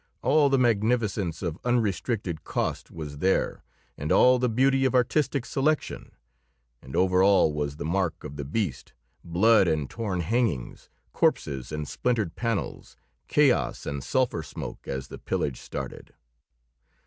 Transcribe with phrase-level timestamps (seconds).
[0.23, 3.63] All the magnificence of unrestricted cost was there;
[3.99, 6.13] and all the beauty of artistic selection;
[6.81, 8.93] and over all was the mark of the beast
[9.23, 15.61] blood and torn hangings, corpses and splintered panels, chaos and sulfur smoke as the pillage
[15.61, 16.11] started.